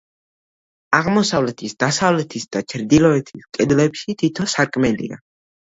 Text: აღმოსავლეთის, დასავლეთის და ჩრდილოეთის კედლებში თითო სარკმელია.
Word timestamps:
აღმოსავლეთის, 0.99 1.75
დასავლეთის 1.85 2.49
და 2.57 2.63
ჩრდილოეთის 2.75 3.47
კედლებში 3.61 4.19
თითო 4.25 4.51
სარკმელია. 4.59 5.25